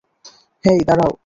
[0.63, 1.11] হেই, দাঁড়াও!